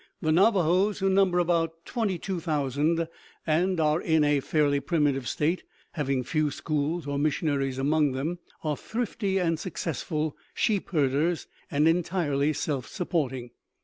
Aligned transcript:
The 0.19 0.31
Navajoes, 0.31 0.97
who 0.97 1.11
number 1.11 1.37
about 1.37 1.85
22,000 1.85 3.07
and 3.45 3.79
are 3.79 4.01
in 4.01 4.23
a 4.23 4.39
fairly 4.39 4.79
primitive 4.79 5.27
state, 5.27 5.61
having 5.91 6.23
few 6.23 6.49
schools 6.49 7.05
or 7.05 7.19
missionaries 7.19 7.77
among 7.77 8.13
them, 8.13 8.39
are 8.63 8.75
thrifty 8.75 9.37
and 9.37 9.59
successful 9.59 10.35
sheep 10.55 10.89
herders 10.89 11.45
and 11.69 11.87
entirely 11.87 12.51
self 12.51 12.87
supporting. 12.87 13.51